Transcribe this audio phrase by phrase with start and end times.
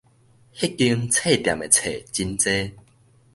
[0.03, 0.09] 彼間冊店
[1.59, 2.73] 的冊真濟